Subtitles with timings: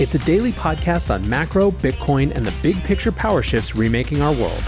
[0.00, 4.32] It's a daily podcast on macro, Bitcoin, and the big picture power shifts remaking our
[4.32, 4.62] world.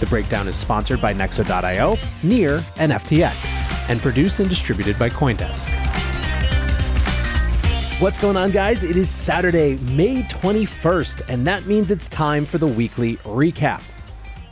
[0.00, 5.70] The Breakdown is sponsored by Nexo.io, Near, and FTX, and produced and distributed by Coindesk.
[8.00, 8.82] What's going on, guys?
[8.82, 13.82] It is Saturday, May 21st, and that means it's time for the weekly recap.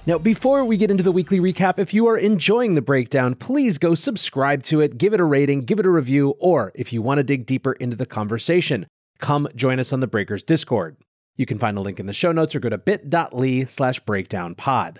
[0.06, 3.78] Now, before we get into the weekly recap, if you are enjoying the breakdown, please
[3.78, 7.02] go subscribe to it, give it a rating, give it a review, or if you
[7.02, 8.86] want to dig deeper into the conversation,
[9.18, 10.96] come join us on the Breakers Discord.
[11.36, 14.98] You can find a link in the show notes or go to bit.ly slash breakdownpod.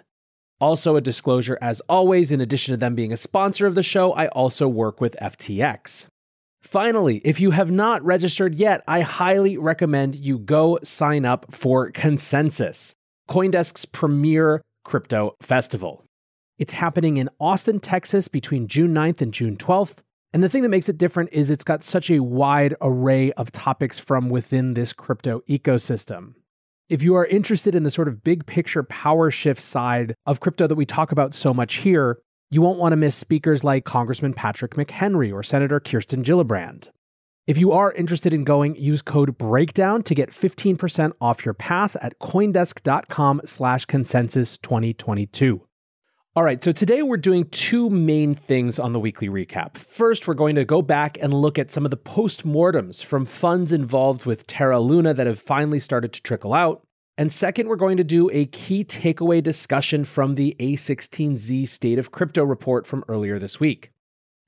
[0.61, 4.13] Also, a disclosure as always, in addition to them being a sponsor of the show,
[4.13, 6.07] I also work with FTX.
[6.63, 11.91] Finally, if you have not registered yet, I highly recommend you go sign up for
[11.93, 12.95] Consensus,
[13.31, 16.05] Coindesk's premier crypto festival.
[16.59, 19.99] It's happening in Austin, Texas between June 9th and June 12th.
[20.33, 23.51] And the thing that makes it different is it's got such a wide array of
[23.51, 26.35] topics from within this crypto ecosystem.
[26.89, 30.67] If you are interested in the sort of big picture power shift side of crypto
[30.67, 32.19] that we talk about so much here,
[32.51, 36.89] you won't want to miss speakers like Congressman Patrick McHenry or Senator Kirsten Gillibrand.
[37.47, 41.97] If you are interested in going, use code BREAKDOWN to get 15% off your pass
[41.97, 45.68] at coindesk.com slash consensus 2022.
[46.39, 49.77] All right, so today we're doing two main things on the weekly recap.
[49.77, 53.73] First, we're going to go back and look at some of the post-mortems from funds
[53.73, 56.87] involved with Terra Luna that have finally started to trickle out.
[57.17, 62.13] And second, we're going to do a key takeaway discussion from the A16Z State of
[62.13, 63.91] Crypto report from earlier this week.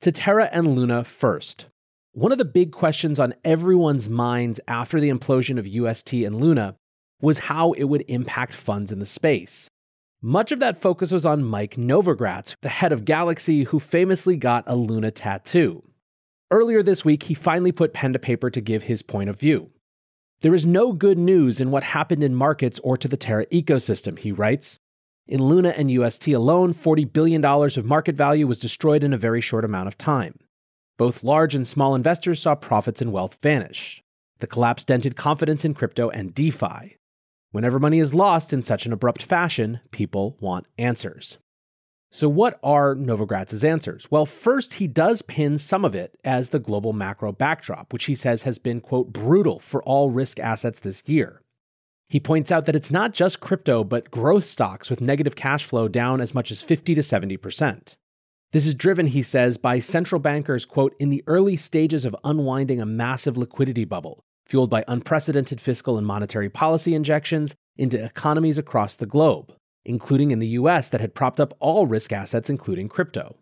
[0.02, 1.66] To Terra and Luna first.
[2.12, 6.76] One of the big questions on everyone's minds after the implosion of UST and Luna
[7.20, 9.68] was how it would impact funds in the space.
[10.22, 14.64] Much of that focus was on Mike Novogratz, the head of Galaxy, who famously got
[14.66, 15.82] a Luna tattoo.
[16.50, 19.70] Earlier this week, he finally put pen to paper to give his point of view.
[20.42, 24.18] There is no good news in what happened in markets or to the Terra ecosystem,
[24.18, 24.78] he writes.
[25.26, 29.40] In Luna and UST alone, $40 billion of market value was destroyed in a very
[29.40, 30.38] short amount of time.
[30.98, 34.02] Both large and small investors saw profits and wealth vanish.
[34.40, 36.98] The collapse dented confidence in crypto and DeFi.
[37.52, 41.38] Whenever money is lost in such an abrupt fashion, people want answers.
[42.12, 44.08] So, what are Novogratz's answers?
[44.10, 48.14] Well, first, he does pin some of it as the global macro backdrop, which he
[48.14, 51.42] says has been, quote, brutal for all risk assets this year.
[52.08, 55.86] He points out that it's not just crypto, but growth stocks with negative cash flow
[55.86, 57.96] down as much as 50 to 70%.
[58.52, 62.80] This is driven, he says, by central bankers, quote, in the early stages of unwinding
[62.80, 68.96] a massive liquidity bubble, fueled by unprecedented fiscal and monetary policy injections into economies across
[68.96, 73.36] the globe, including in the US that had propped up all risk assets, including crypto.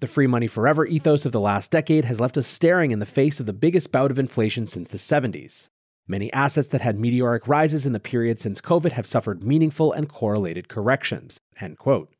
[0.00, 3.06] The free money forever ethos of the last decade has left us staring in the
[3.06, 5.68] face of the biggest bout of inflation since the 70s.
[6.08, 10.08] Many assets that had meteoric rises in the period since COVID have suffered meaningful and
[10.08, 11.38] correlated corrections.
[11.60, 12.12] End quote.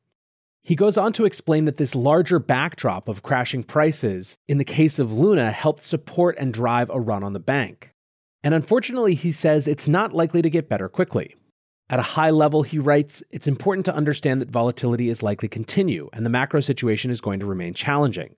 [0.63, 4.99] He goes on to explain that this larger backdrop of crashing prices, in the case
[4.99, 7.93] of Luna, helped support and drive a run on the bank.
[8.47, 11.35] And unfortunately, he says it's not likely to get better quickly.
[11.91, 15.53] At a high level, he writes, it's important to understand that volatility is likely to
[15.53, 18.37] continue and the macro situation is going to remain challenging.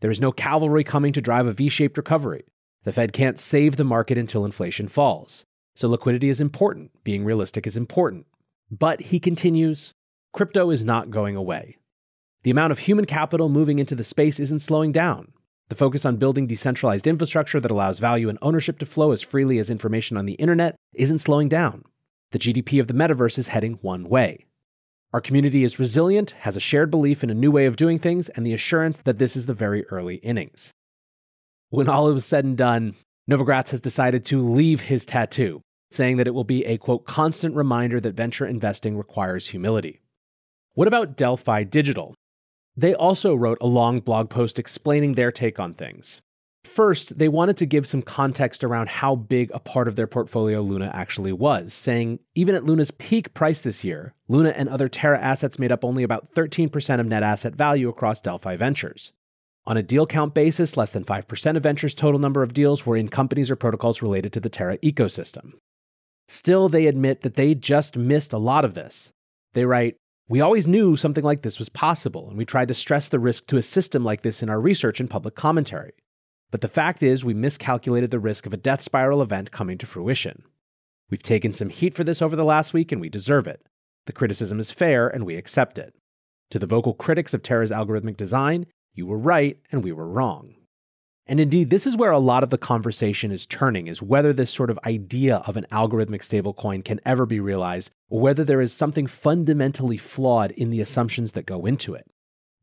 [0.00, 2.44] There is no cavalry coming to drive a V shaped recovery.
[2.84, 5.44] The Fed can't save the market until inflation falls.
[5.74, 6.92] So liquidity is important.
[7.04, 8.24] Being realistic is important.
[8.70, 9.92] But he continues,
[10.32, 11.76] Crypto is not going away.
[12.44, 15.34] The amount of human capital moving into the space isn't slowing down.
[15.70, 19.58] The focus on building decentralized infrastructure that allows value and ownership to flow as freely
[19.58, 21.84] as information on the internet isn't slowing down.
[22.32, 24.46] The GDP of the metaverse is heading one way.
[25.12, 28.28] Our community is resilient, has a shared belief in a new way of doing things,
[28.30, 30.72] and the assurance that this is the very early innings.
[31.68, 32.96] When all is said and done,
[33.30, 35.62] Novogratz has decided to leave his tattoo,
[35.92, 40.00] saying that it will be a quote, constant reminder that venture investing requires humility.
[40.74, 42.16] What about Delphi Digital?
[42.80, 46.22] They also wrote a long blog post explaining their take on things.
[46.64, 50.62] First, they wanted to give some context around how big a part of their portfolio
[50.62, 55.20] Luna actually was, saying even at Luna's peak price this year, Luna and other Terra
[55.20, 59.12] assets made up only about 13% of net asset value across Delphi Ventures.
[59.66, 62.96] On a deal count basis, less than 5% of Venture's total number of deals were
[62.96, 65.52] in companies or protocols related to the Terra ecosystem.
[66.28, 69.12] Still, they admit that they just missed a lot of this.
[69.52, 69.96] They write,
[70.30, 73.48] We always knew something like this was possible, and we tried to stress the risk
[73.48, 75.90] to a system like this in our research and public commentary.
[76.52, 79.86] But the fact is, we miscalculated the risk of a death spiral event coming to
[79.86, 80.44] fruition.
[81.10, 83.66] We've taken some heat for this over the last week, and we deserve it.
[84.06, 85.96] The criticism is fair, and we accept it.
[86.52, 90.54] To the vocal critics of Terra's algorithmic design, you were right and we were wrong.
[91.30, 94.50] And indeed, this is where a lot of the conversation is turning is whether this
[94.50, 98.72] sort of idea of an algorithmic stablecoin can ever be realized, or whether there is
[98.72, 102.10] something fundamentally flawed in the assumptions that go into it.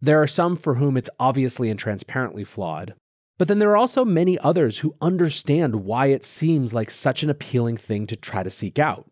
[0.01, 2.93] There are some for whom it's obviously and transparently flawed,
[3.37, 7.29] but then there are also many others who understand why it seems like such an
[7.29, 9.09] appealing thing to try to seek out.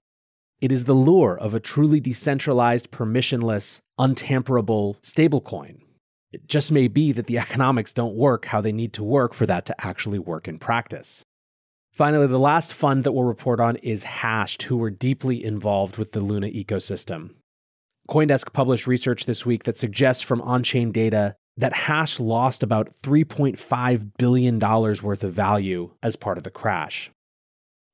[0.60, 5.85] It is the lure of a truly decentralized, permissionless, untamperable stablecoin
[6.32, 9.46] it just may be that the economics don't work how they need to work for
[9.46, 11.24] that to actually work in practice.
[11.92, 16.12] Finally, the last fund that we'll report on is Hashed, who were deeply involved with
[16.12, 17.36] the Luna ecosystem.
[18.10, 22.92] Coindesk published research this week that suggests from on chain data that Hashed lost about
[23.02, 27.12] $3.5 billion worth of value as part of the crash.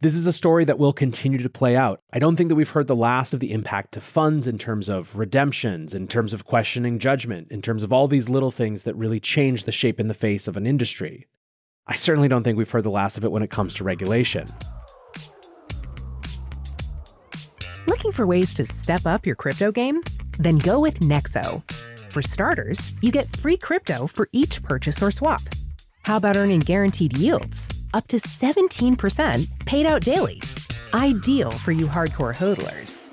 [0.02, 2.02] This is a story that will continue to play out.
[2.12, 4.90] I don't think that we've heard the last of the impact to funds in terms
[4.90, 8.96] of redemptions, in terms of questioning judgment, in terms of all these little things that
[8.96, 11.28] really change the shape and the face of an industry.
[11.86, 14.48] I certainly don't think we've heard the last of it when it comes to regulation.
[17.86, 20.02] Looking for ways to step up your crypto game?
[20.40, 21.62] Then go with Nexo.
[22.10, 25.42] For starters, you get free crypto for each purchase or swap.
[26.04, 27.82] How about earning guaranteed yields?
[27.94, 30.42] up to 17% paid out daily.
[30.94, 33.08] Ideal for you hardcore hodlers.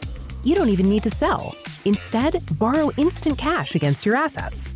[0.45, 1.55] You don't even need to sell.
[1.85, 4.75] Instead, borrow instant cash against your assets.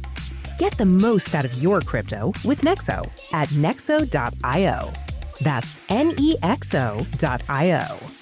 [0.58, 4.92] Get the most out of your crypto with Nexo at nexo.io.
[5.40, 8.21] That's N E X O.io.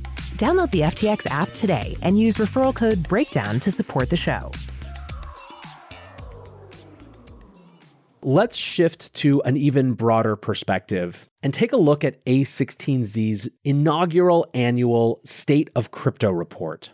[0.41, 4.51] Download the FTX app today and use referral code BREAKDOWN to support the show.
[8.23, 15.21] Let's shift to an even broader perspective and take a look at A16Z's inaugural annual
[15.25, 16.89] State of Crypto report.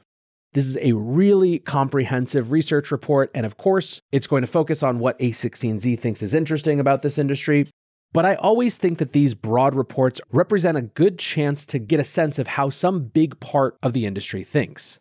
[0.52, 5.00] This is a really comprehensive research report, and of course, it's going to focus on
[5.00, 7.70] what A16Z thinks is interesting about this industry.
[8.14, 12.06] But I always think that these broad reports represent a good chance to get a
[12.06, 15.00] sense of how some big part of the industry thinks.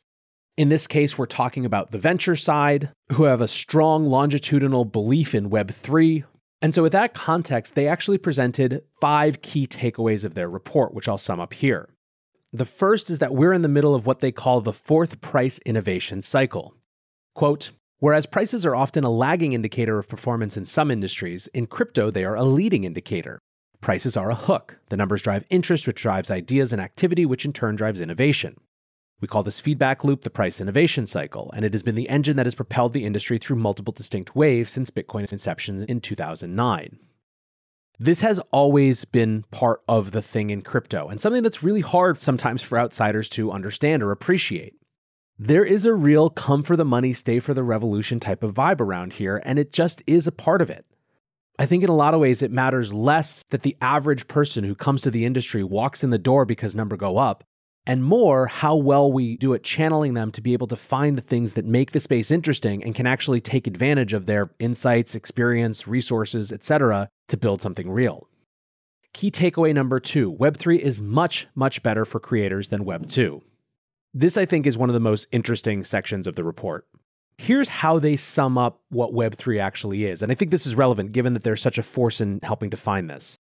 [0.57, 5.35] In this case, we're talking about the venture side, who have a strong longitudinal belief
[5.35, 6.25] in Web3.
[6.63, 11.09] And so, with that context, they actually presented five key takeaways of their report, which
[11.09, 11.91] I'll sum up here.
[12.53, 15.59] The first is that we're in the middle of what they call the fourth price
[15.67, 16.75] innovation cycle.
[17.35, 22.11] Quote, Whereas prices are often a lagging indicator of performance in some industries, in crypto
[22.11, 23.39] they are a leading indicator.
[23.81, 24.79] Prices are a hook.
[24.91, 28.57] The numbers drive interest, which drives ideas and activity, which in turn drives innovation.
[29.21, 32.37] We call this feedback loop the price innovation cycle, and it has been the engine
[32.37, 36.99] that has propelled the industry through multiple distinct waves since Bitcoin's inception in 2009.
[37.99, 42.21] This has always been part of the thing in crypto, and something that's really hard
[42.21, 44.75] sometimes for outsiders to understand or appreciate.
[45.39, 48.81] There is a real come for the money, stay for the revolution type of vibe
[48.81, 50.87] around here, and it just is a part of it.
[51.59, 54.75] I think in a lot of ways it matters less that the average person who
[54.75, 57.45] comes to the industry walks in the door because number go up
[57.87, 61.23] and more how well we do at channeling them to be able to find the
[61.23, 65.87] things that make the space interesting and can actually take advantage of their insights, experience,
[65.87, 67.11] resources, etc.
[67.29, 68.27] to build something real.
[69.13, 73.43] Key takeaway number 2, web3 is much much better for creators than web 2.
[74.19, 76.87] This I think is one of the most interesting sections of the report.
[77.37, 81.13] Here's how they sum up what Web3 actually is, and I think this is relevant
[81.13, 83.37] given that there's such a force in helping define this.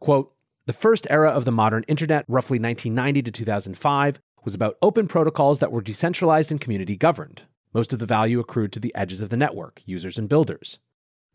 [0.00, 0.30] Quote,
[0.66, 5.60] the first era of the modern internet, roughly 1990 to 2005, was about open protocols
[5.60, 7.44] that were decentralized and community governed.
[7.72, 10.78] Most of the value accrued to the edges of the network, users and builders.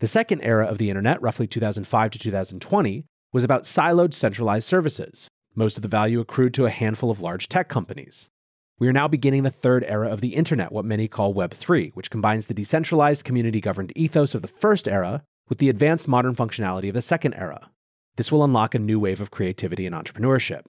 [0.02, 5.30] The second era of the internet, roughly 2005 to 2020, was about siloed centralized services.
[5.56, 8.30] Most of the value accrued to a handful of large tech companies.
[8.84, 11.92] We are now beginning the third era of the internet, what many call Web 3,
[11.94, 16.36] which combines the decentralized community governed ethos of the first era with the advanced modern
[16.36, 17.70] functionality of the second era.
[18.18, 20.64] This will unlock a new wave of creativity and entrepreneurship.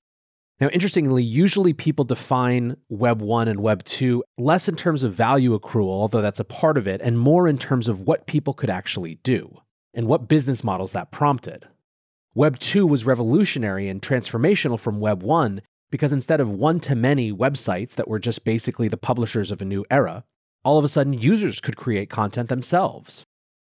[0.60, 5.58] Now, interestingly, usually people define Web 1 and Web 2 less in terms of value
[5.58, 8.70] accrual, although that's a part of it, and more in terms of what people could
[8.70, 9.58] actually do
[9.92, 11.66] and what business models that prompted.
[12.32, 15.62] Web 2 was revolutionary and transformational from Web 1
[15.94, 19.64] because instead of one to many websites that were just basically the publishers of a
[19.64, 20.24] new era,
[20.64, 23.24] all of a sudden users could create content themselves.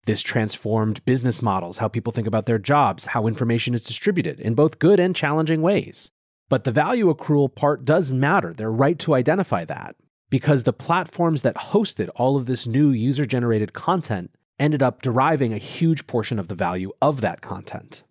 [0.06, 4.54] This transformed business models, how people think about their jobs, how information is distributed in
[4.54, 6.12] both good and challenging ways.
[6.48, 8.54] But the value accrual part does matter.
[8.54, 9.94] They're right to identify that
[10.30, 15.52] because the platforms that hosted all of this new user generated content ended up deriving
[15.52, 18.02] a huge portion of the value of that content.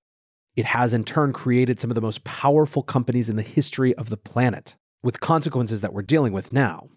[0.55, 4.10] It has in turn created some of the most powerful companies in the history of
[4.10, 6.89] the planet, with consequences that we're dealing with now.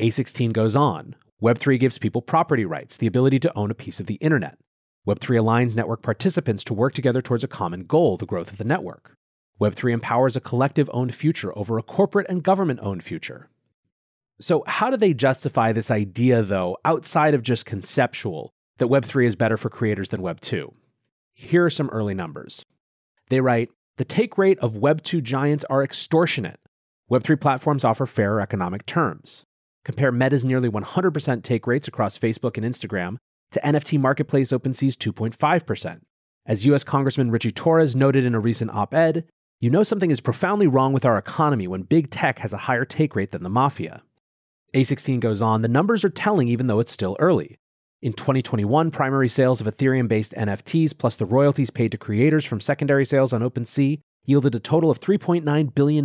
[0.00, 1.14] A16 goes on.
[1.42, 4.58] Web3 gives people property rights, the ability to own a piece of the internet.
[5.06, 8.64] Web3 aligns network participants to work together towards a common goal, the growth of the
[8.64, 9.14] network.
[9.60, 13.50] Web3 empowers a collective owned future over a corporate and government owned future.
[14.40, 19.36] So, how do they justify this idea, though, outside of just conceptual, that Web3 is
[19.36, 20.72] better for creators than Web2?
[21.34, 22.64] Here are some early numbers.
[23.28, 26.60] They write The take rate of Web2 giants are extortionate.
[27.10, 29.44] Web3 platforms offer fairer economic terms.
[29.84, 33.16] Compare Meta's nearly 100% take rates across Facebook and Instagram
[33.52, 36.00] to NFT marketplace OpenSea's 2.5%.
[36.46, 39.24] As US Congressman Richie Torres noted in a recent op ed,
[39.60, 42.84] you know something is profoundly wrong with our economy when big tech has a higher
[42.84, 44.02] take rate than the mafia.
[44.74, 47.57] A16 goes on, the numbers are telling even though it's still early.
[48.00, 52.60] In 2021, primary sales of Ethereum based NFTs plus the royalties paid to creators from
[52.60, 56.04] secondary sales on OpenSea yielded a total of $3.9 billion.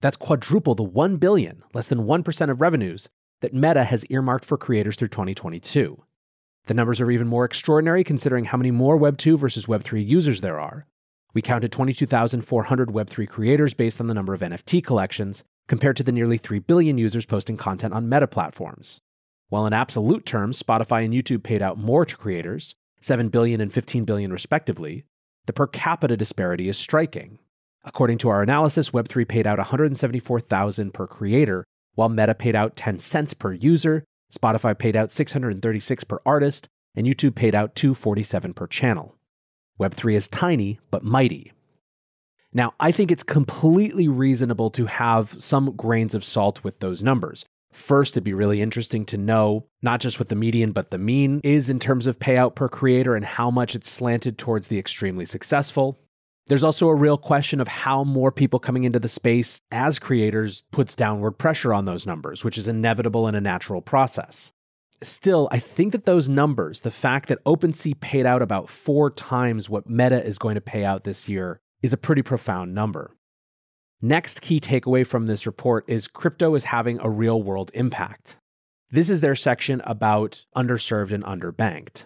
[0.00, 3.08] That's quadruple the 1 billion, less than 1% of revenues
[3.40, 6.02] that Meta has earmarked for creators through 2022.
[6.66, 10.02] The numbers are even more extraordinary considering how many more Web 2 versus Web 3
[10.02, 10.88] users there are.
[11.34, 16.02] We counted 22,400 Web 3 creators based on the number of NFT collections, compared to
[16.02, 19.00] the nearly 3 billion users posting content on Meta platforms.
[19.48, 23.72] While in absolute terms, Spotify and YouTube paid out more to creators, 7 billion and
[23.72, 25.04] 15 billion respectively,
[25.46, 27.38] the per capita disparity is striking.
[27.84, 32.98] According to our analysis, Web3 paid out 174,000 per creator, while Meta paid out 10
[32.98, 38.66] cents per user, Spotify paid out 636 per artist, and YouTube paid out 247 per
[38.66, 39.14] channel.
[39.78, 41.52] Web3 is tiny but mighty.
[42.52, 47.44] Now, I think it's completely reasonable to have some grains of salt with those numbers.
[47.76, 51.40] First, it'd be really interesting to know not just what the median, but the mean
[51.44, 55.26] is in terms of payout per creator and how much it's slanted towards the extremely
[55.26, 56.00] successful.
[56.48, 60.64] There's also a real question of how more people coming into the space as creators
[60.72, 64.52] puts downward pressure on those numbers, which is inevitable and a natural process.
[65.02, 69.68] Still, I think that those numbers, the fact that OpenSea paid out about four times
[69.68, 73.15] what Meta is going to pay out this year, is a pretty profound number.
[74.06, 78.36] Next key takeaway from this report is crypto is having a real world impact.
[78.88, 82.04] This is their section about underserved and underbanked.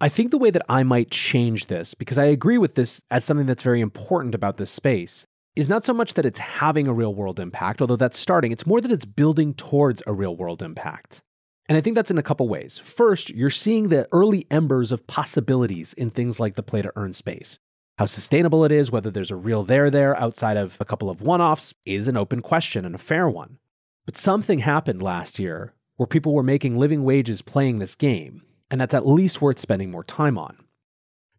[0.00, 3.26] I think the way that I might change this, because I agree with this as
[3.26, 6.94] something that's very important about this space, is not so much that it's having a
[6.94, 10.62] real world impact, although that's starting, it's more that it's building towards a real world
[10.62, 11.20] impact.
[11.68, 12.78] And I think that's in a couple ways.
[12.78, 17.12] First, you're seeing the early embers of possibilities in things like the play to earn
[17.12, 17.58] space.
[17.98, 21.20] How sustainable it is, whether there's a real there there outside of a couple of
[21.20, 23.58] one offs, is an open question and a fair one.
[24.06, 28.80] But something happened last year where people were making living wages playing this game, and
[28.80, 30.58] that's at least worth spending more time on.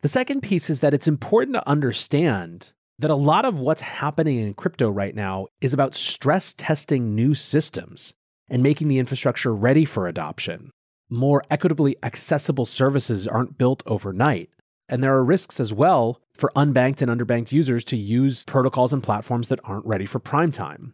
[0.02, 4.38] The second piece is that it's important to understand that a lot of what's happening
[4.40, 8.14] in crypto right now is about stress testing new systems
[8.50, 10.72] and making the infrastructure ready for adoption.
[11.10, 14.50] More equitably accessible services aren't built overnight.
[14.90, 19.04] And there are risks as well for unbanked and underbanked users to use protocols and
[19.04, 20.94] platforms that aren't ready for prime time.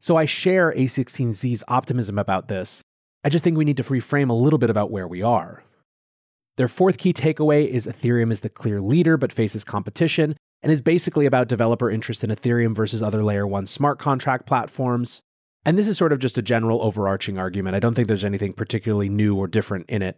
[0.00, 2.82] So I share A16Z's optimism about this.
[3.24, 5.64] I just think we need to reframe a little bit about where we are.
[6.56, 10.80] Their fourth key takeaway is Ethereum is the clear leader but faces competition and is
[10.80, 15.20] basically about developer interest in Ethereum versus other layer 1 smart contract platforms.
[15.64, 17.74] And this is sort of just a general overarching argument.
[17.74, 20.16] I don't think there's anything particularly new or different in it.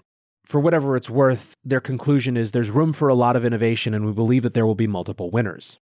[0.48, 4.06] For whatever it's worth, their conclusion is there's room for a lot of innovation and
[4.06, 5.78] we believe that there will be multiple winners.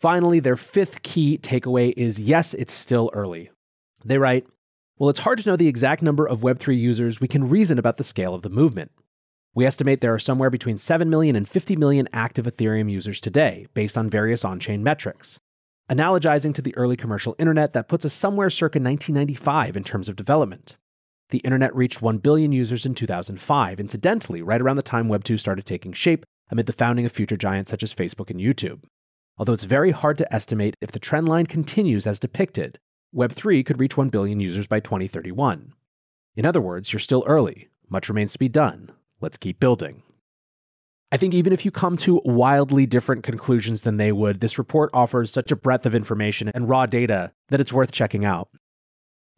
[0.00, 3.50] Finally, their fifth key takeaway is yes, it's still early.
[4.02, 4.46] They write,
[4.96, 7.98] Well, it's hard to know the exact number of Web3 users, we can reason about
[7.98, 8.92] the scale of the movement.
[9.54, 13.66] We estimate there are somewhere between 7 million and 50 million active Ethereum users today,
[13.74, 15.38] based on various on chain metrics.
[15.90, 20.16] Analogizing to the early commercial internet, that puts us somewhere circa 1995 in terms of
[20.16, 20.78] development.
[21.30, 25.36] The internet reached 1 billion users in 2005, incidentally, right around the time Web 2
[25.36, 28.84] started taking shape amid the founding of future giants such as Facebook and YouTube.
[29.36, 32.78] Although it's very hard to estimate if the trend line continues as depicted,
[33.14, 35.74] Web3 could reach 1 billion users by 2031.
[36.34, 37.68] In other words, you're still early.
[37.88, 38.90] Much remains to be done.
[39.20, 40.02] Let's keep building.
[41.10, 44.90] I think even if you come to wildly different conclusions than they would, this report
[44.92, 48.48] offers such a breadth of information and raw data that it's worth checking out.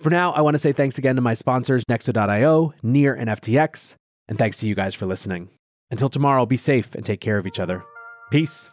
[0.00, 3.96] For now, I want to say thanks again to my sponsors, Nexo.io, Near, and FTX,
[4.28, 5.50] and thanks to you guys for listening.
[5.90, 7.84] Until tomorrow, be safe and take care of each other.
[8.30, 8.70] Peace.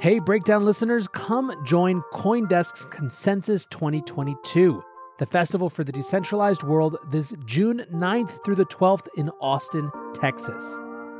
[0.00, 4.82] Hey, Breakdown listeners, come join Coindesk's Consensus 2022,
[5.18, 10.78] the festival for the decentralized world, this June 9th through the 12th in Austin, Texas.